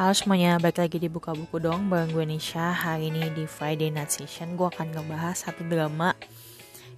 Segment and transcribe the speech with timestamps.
[0.00, 2.72] Halo semuanya, balik lagi di Buka Buku dong Bareng gue Nisha.
[2.72, 6.16] Hari ini di Friday Night Session Gue akan ngebahas satu drama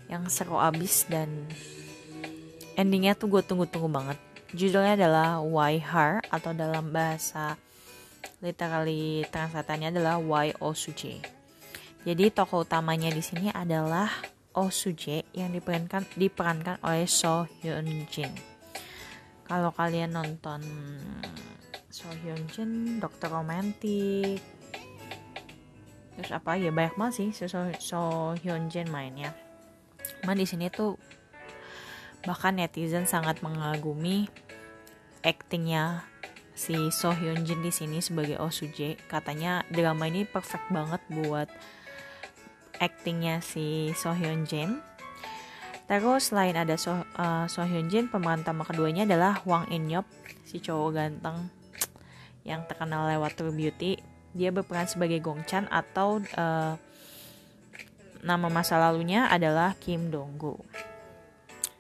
[0.07, 1.50] Yang seru abis dan
[2.78, 4.23] Endingnya tuh gue tunggu-tunggu banget.
[4.54, 7.58] Judulnya adalah Why Her Atau dalam bahasa
[8.38, 11.19] Literally translatannya adalah Why Osuje
[12.07, 14.14] Jadi tokoh utamanya di sini adalah
[14.55, 18.30] Osuje yang diperankan diperankan oleh So Hyun Jin.
[19.43, 20.62] Kalau kalian nonton
[21.93, 24.41] So Hyun Jin, Dokter Romantik,
[26.16, 28.00] terus apa ya banyak banget sih So, so
[28.41, 29.37] Hyun Jin mainnya.
[30.24, 30.97] Cuman di sini tuh
[32.24, 34.24] bahkan netizen sangat mengagumi
[35.20, 36.09] aktingnya
[36.56, 38.97] si So Hyun Jin di sini sebagai Oh Suje.
[39.05, 41.52] Katanya drama ini perfect banget buat
[42.80, 44.80] aktingnya si So Hyun Jin.
[45.84, 50.09] Terus selain ada So, uh, so Hyun Jin, pemeran utama keduanya adalah Wang In Yop,
[50.48, 51.52] si cowok ganteng
[52.42, 53.98] yang terkenal lewat True Beauty.
[54.32, 56.75] Dia berperan sebagai Gong Chan atau uh,
[58.22, 60.56] nama masa lalunya adalah Kim Dong Gu.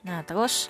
[0.02, 0.68] Nah terus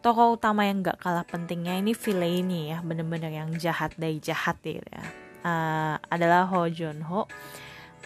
[0.00, 4.82] tokoh utama yang gak kalah pentingnya ini ini ya, bener-bener yang jahat dari jahat gitu
[4.82, 5.04] ya.
[5.42, 7.26] Uh, adalah Ho Jun Ho.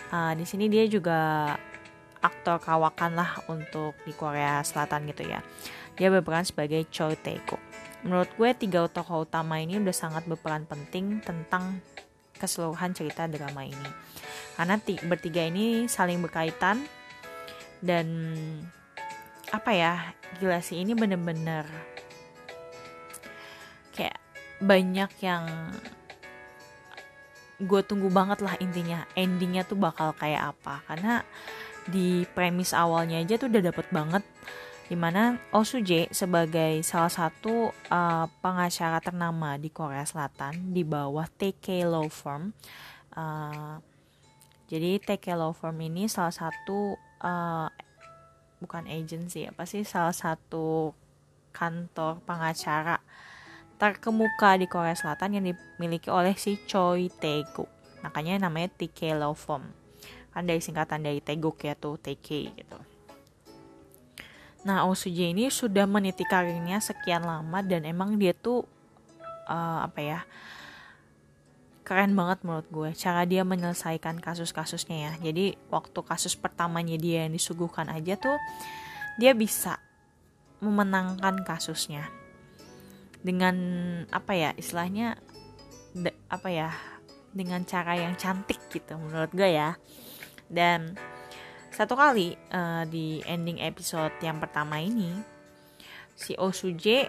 [0.08, 1.52] Uh, di sini dia juga
[2.20, 5.44] aktor kawakan lah untuk di Korea Selatan gitu ya.
[5.97, 11.19] Dia berperan sebagai Choi Tae-kook menurut gue tiga tokoh utama ini udah sangat berperan penting
[11.27, 11.83] tentang
[12.38, 13.91] keseluruhan cerita drama ini.
[14.55, 14.78] Karena
[15.11, 16.86] bertiga ini saling berkaitan
[17.83, 18.06] dan
[19.50, 19.92] apa ya
[20.38, 21.66] gila sih ini bener-bener
[23.94, 24.19] kayak
[24.62, 25.44] banyak yang
[27.56, 30.84] gue tunggu banget lah intinya endingnya tuh bakal kayak apa.
[30.86, 31.27] Karena
[31.91, 34.22] di premis awalnya aja tuh udah dapet banget
[34.86, 41.26] di mana Oh Suje sebagai salah satu uh, pengacara ternama di Korea Selatan di bawah
[41.26, 42.54] TK Law Firm.
[43.10, 43.82] Uh,
[44.70, 47.68] jadi TK Law Firm ini salah satu uh,
[48.62, 50.94] bukan agency apa sih salah satu
[51.50, 53.02] kantor pengacara
[53.76, 57.69] terkemuka di Korea Selatan yang dimiliki oleh si Choi Tae-guk.
[58.06, 59.66] Makanya namanya TK Law Firm.
[60.30, 62.95] Kan dari singkatan dari Tae-guk ya tuh TK gitu.
[64.66, 68.66] Nah, OCJ ini sudah meniti karirnya sekian lama dan emang dia tuh
[69.47, 70.21] uh, apa ya?
[71.87, 75.12] keren banget menurut gue cara dia menyelesaikan kasus-kasusnya ya.
[75.31, 78.34] Jadi waktu kasus pertamanya dia yang disuguhkan aja tuh
[79.22, 79.78] dia bisa
[80.59, 82.10] memenangkan kasusnya
[83.22, 83.56] dengan
[84.10, 85.15] apa ya istilahnya
[85.94, 86.71] de, apa ya
[87.31, 89.76] dengan cara yang cantik gitu menurut gue ya
[90.49, 90.97] dan
[91.76, 95.12] satu kali uh, di ending episode yang pertama ini
[96.16, 97.04] si Osuje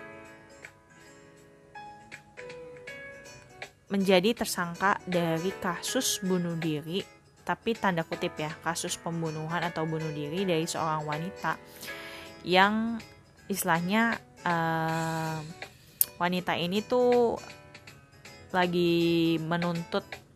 [3.88, 7.00] menjadi tersangka dari kasus bunuh diri
[7.48, 11.56] tapi tanda kutip ya kasus pembunuhan atau bunuh diri dari seorang wanita
[12.44, 13.00] yang
[13.48, 15.40] istilahnya uh,
[16.20, 17.40] wanita ini tuh
[18.52, 20.27] lagi menuntut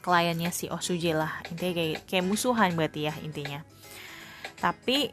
[0.00, 1.40] kliennya si Osuje lah.
[1.48, 3.60] Intinya kayak kayak musuhan berarti ya intinya.
[4.60, 5.12] Tapi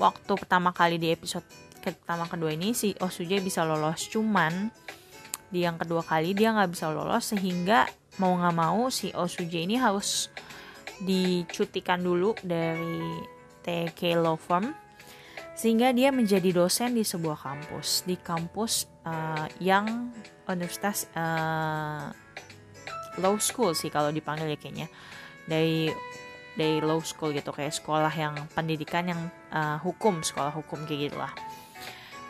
[0.00, 1.46] waktu pertama kali di episode
[1.82, 4.08] pertama kedua ini si Osuje bisa lolos.
[4.08, 4.72] Cuman
[5.52, 7.84] di yang kedua kali dia nggak bisa lolos sehingga
[8.16, 10.32] mau nggak mau si Osuje ini harus
[11.04, 13.20] dicutikan dulu dari
[13.64, 14.72] TK Law Firm
[15.52, 20.10] sehingga dia menjadi dosen di sebuah kampus di kampus uh, yang
[20.48, 22.08] universitas uh,
[23.20, 24.88] low school sih kalau dipanggil ya kayaknya.
[25.44, 25.90] Dari
[26.56, 31.32] dari low school gitu kayak sekolah yang pendidikan yang uh, hukum sekolah hukum kayak gitulah.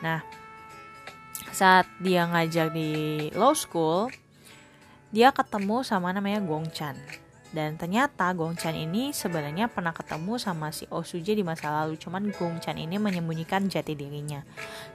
[0.02, 0.22] Nah
[1.52, 4.08] saat dia ngajar di low school
[5.12, 6.96] dia ketemu sama namanya Gong Chan
[7.52, 12.00] dan ternyata Gong Chan ini sebenarnya pernah ketemu sama si Osuje di masa lalu.
[12.00, 14.40] Cuman Gong Chan ini menyembunyikan jati dirinya.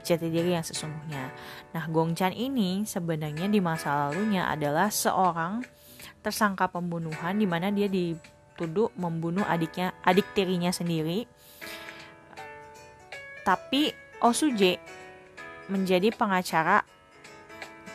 [0.01, 1.29] Jati diri yang sesungguhnya.
[1.77, 5.61] Nah Gong Chan ini sebenarnya di masa lalunya adalah seorang
[6.25, 11.29] tersangka pembunuhan di mana dia dituduh membunuh adiknya adik tirinya sendiri.
[13.45, 14.81] Tapi Osuje
[15.69, 16.81] menjadi pengacara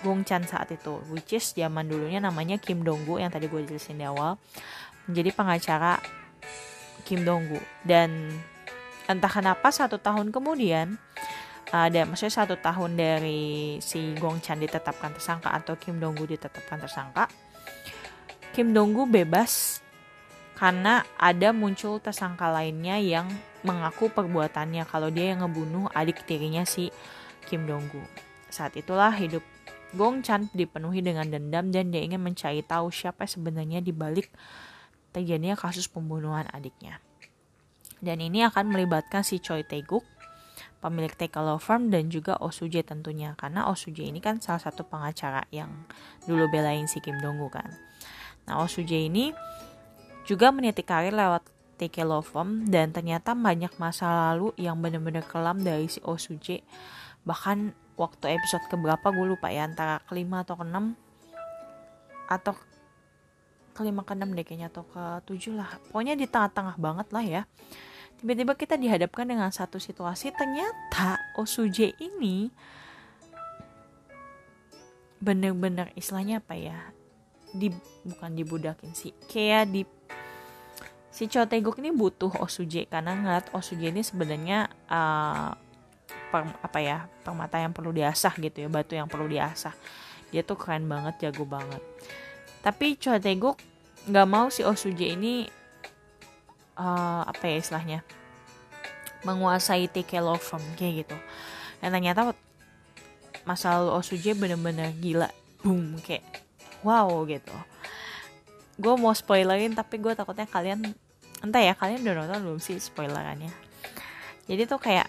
[0.03, 3.99] Gong Chan saat itu, which is zaman dulunya namanya Kim Donggu yang tadi gue jelasin
[3.99, 4.37] di awal,
[5.07, 6.03] menjadi pengacara
[7.07, 7.59] Kim Donggu.
[7.87, 8.35] Dan
[9.07, 10.99] entah kenapa satu tahun kemudian
[11.73, 17.33] ada maksudnya satu tahun dari si Gong Chan ditetapkan tersangka atau Kim Donggu ditetapkan tersangka
[18.53, 19.81] Kim Donggu bebas
[20.61, 23.33] karena ada muncul tersangka lainnya yang
[23.65, 24.85] mengaku perbuatannya.
[24.85, 26.93] Kalau dia yang ngebunuh adik tirinya si
[27.49, 28.05] Kim Donggu.
[28.53, 29.41] Saat itulah hidup
[29.93, 34.33] Gong Chan dipenuhi dengan dendam dan dia ingin mencari tahu siapa sebenarnya di balik
[35.13, 36.99] terjadinya kasus pembunuhan adiknya.
[38.03, 40.03] Dan ini akan melibatkan si Choi Tae-guk,
[40.83, 45.47] pemilik TK Law Firm dan juga Osuje tentunya karena Osuje ini kan salah satu pengacara
[45.55, 45.71] yang
[46.27, 47.71] dulu belain si Kim Dong-gu kan.
[48.49, 49.31] Nah Osuje ini
[50.27, 51.47] juga meniti karir lewat
[51.79, 56.67] TK Law Firm dan ternyata banyak masa lalu yang benar-benar kelam dari si Osuje
[57.23, 57.71] bahkan
[58.03, 60.99] waktu episode keberapa gue lupa ya antara kelima atau keenam.
[62.27, 62.59] Atau
[63.79, 65.79] kelima keenam deh kayaknya atau ke tujuh lah.
[65.95, 67.43] Pokoknya di tengah-tengah banget lah ya.
[68.19, 72.51] Tiba-tiba kita dihadapkan dengan satu situasi ternyata Osuje ini
[75.23, 76.91] bener-bener istilahnya apa ya
[77.55, 77.71] di
[78.03, 79.87] bukan dibudakin sih kayak di
[81.13, 82.89] si Choteguk ini butuh Osuje.
[82.89, 85.53] Karena ngeliat Osuje ini sebenarnya uh,
[86.31, 89.75] per, apa ya permata yang perlu diasah gitu ya batu yang perlu diasah.
[90.33, 91.83] Dia tuh keren banget jago banget.
[92.65, 93.61] Tapi Choi Tae-guk
[94.09, 95.47] nggak mau si Osuje ini
[96.79, 98.01] uh, apa ya istilahnya
[99.23, 101.17] menguasai TK Law Firm kayak gitu.
[101.79, 102.35] Dan ternyata
[103.43, 105.31] masa Osuje bener-bener gila
[105.63, 106.25] boom kayak
[106.83, 107.55] wow gitu.
[108.79, 110.91] Gue mau spoilerin tapi gue takutnya kalian
[111.43, 113.51] entah ya kalian udah nonton belum sih spoilerannya?
[114.51, 115.07] Jadi tuh kayak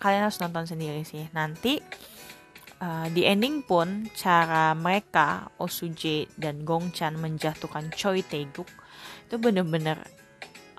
[0.00, 1.28] kalian harus nonton sendiri sih.
[1.36, 1.78] Nanti
[2.80, 8.66] uh, di ending pun cara mereka Osuje dan Gongchan menjatuhkan Choi Tae-guk
[9.28, 10.00] itu bener-bener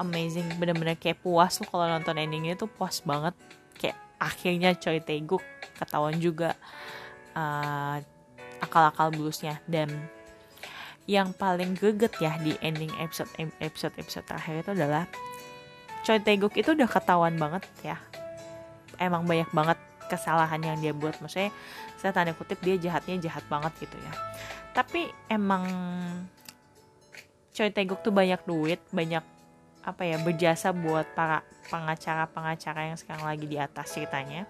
[0.02, 0.50] amazing.
[0.58, 3.38] Bener-bener kayak puas lo kalau nonton endingnya tuh puas banget.
[3.78, 5.46] Kayak akhirnya Choi Tae-guk
[5.78, 6.58] ketahuan juga
[7.38, 8.02] uh,
[8.58, 9.62] akal-akal bluesnya.
[9.70, 9.94] Dan
[11.06, 13.30] yang paling greget ya di ending episode
[13.62, 15.06] episode episode terakhir itu adalah
[16.02, 18.02] Choi Tae-guk itu udah ketahuan banget ya
[19.02, 21.18] emang banyak banget kesalahan yang dia buat.
[21.18, 21.50] Maksudnya
[21.98, 24.14] saya tanda kutip dia jahatnya jahat banget gitu ya.
[24.72, 25.66] Tapi emang
[27.52, 29.24] Choi Taeguk tuh banyak duit banyak
[29.82, 31.42] apa ya berjasa buat para
[31.74, 34.46] pengacara-pengacara yang sekarang lagi di atas ceritanya.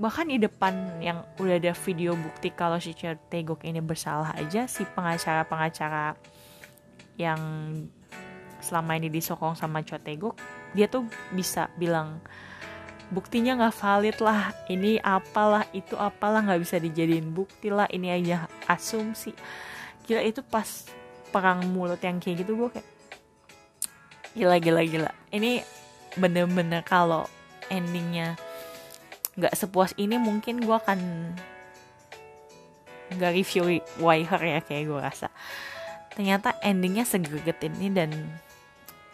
[0.00, 4.64] Bahkan di depan yang udah ada video bukti kalau si Choi Taeguk ini bersalah aja
[4.64, 6.16] si pengacara-pengacara
[7.20, 7.40] yang
[8.64, 10.40] selama ini disokong sama Choi Taeguk
[10.72, 11.04] dia tuh
[11.34, 12.22] bisa bilang
[13.10, 14.54] buktinya nggak valid lah.
[14.70, 17.90] Ini apalah itu apalah nggak bisa dijadiin bukti lah.
[17.90, 19.34] Ini aja asumsi.
[20.06, 20.86] Gila itu pas
[21.30, 22.88] perang mulut yang kayak gitu gue kayak
[24.34, 25.12] gila gila gila.
[25.30, 25.62] Ini
[26.18, 27.26] bener-bener kalau
[27.70, 28.34] endingnya
[29.38, 30.98] nggak sepuas ini mungkin gue akan
[33.10, 35.28] nggak review her ya kayak gue rasa.
[36.14, 38.10] Ternyata endingnya segeget ini dan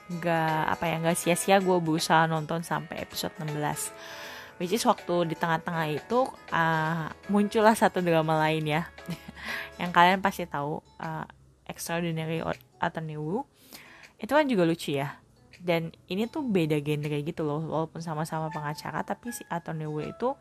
[0.07, 3.57] nggak apa ya nggak sia-sia gue berusaha nonton sampai episode 16
[4.57, 8.83] which is waktu di tengah-tengah itu uh, muncullah satu drama lain ya.
[9.81, 11.27] Yang kalian pasti tahu uh,
[11.69, 12.41] Extraordinary
[12.81, 13.45] Attorney Woo
[14.17, 15.21] itu kan juga lucu ya.
[15.57, 20.33] Dan ini tuh beda genre gitu loh walaupun sama-sama pengacara tapi si Attorney Woo itu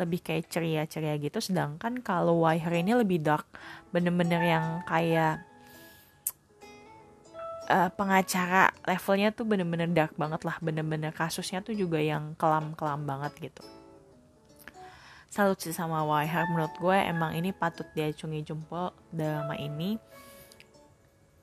[0.00, 1.38] lebih kayak ceria-ceria gitu.
[1.44, 3.44] Sedangkan kalau Wire ini lebih dark.
[3.92, 5.44] Bener-bener yang kayak
[7.72, 10.60] uh, pengacara levelnya tuh bener-bener dark banget lah.
[10.60, 13.64] Bener-bener kasusnya tuh juga yang kelam-kelam banget gitu.
[15.32, 19.96] Salut sih sama Waiha menurut gue emang ini patut diacungi jempol drama ini.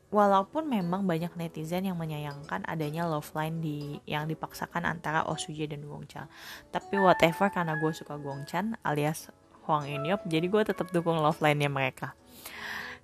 [0.09, 5.85] Walaupun memang banyak netizen yang menyayangkan adanya love line di yang dipaksakan antara Osuje dan
[5.85, 6.25] Gongchan
[6.73, 9.29] tapi whatever karena gue suka Gongchan alias
[9.69, 12.17] Hwang Inyop jadi gue tetap dukung love line-nya mereka.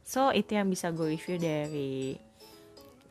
[0.01, 2.17] So itu yang bisa gue review dari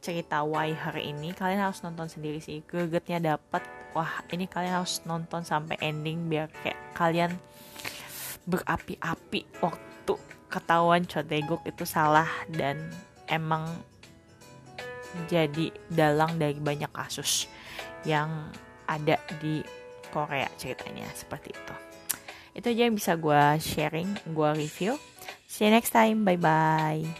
[0.05, 2.61] cerita Why Her ini kalian harus nonton sendiri sih.
[2.69, 3.65] Gregetnya dapat
[3.97, 7.33] wah ini kalian harus nonton sampai ending biar kayak kalian
[8.45, 10.15] berapi-api waktu
[10.53, 12.93] ketahuan Choteguk itu salah dan
[13.33, 13.65] emang
[15.33, 17.49] jadi dalang dari banyak kasus
[18.05, 18.53] yang
[18.85, 19.65] ada di
[20.13, 21.09] Korea ceritanya.
[21.17, 21.75] Seperti itu.
[22.55, 25.01] Itu aja yang bisa gue sharing gue review.
[25.49, 26.23] See you next time.
[26.29, 27.15] Bye bye